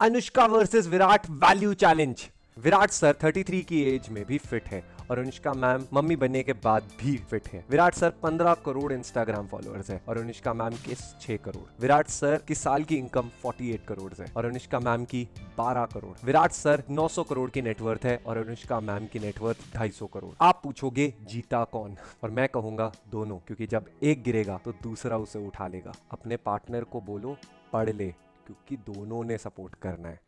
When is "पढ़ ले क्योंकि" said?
27.72-28.76